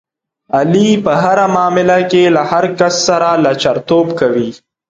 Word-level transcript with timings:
علي 0.57 0.89
په 1.05 1.13
هره 1.23 1.45
معامله 1.55 1.99
کې 2.11 2.23
له 2.35 2.41
هر 2.51 2.65
کس 2.79 2.93
سره 3.07 3.29
لچرتوب 3.45 4.07
کوي. 4.19 4.49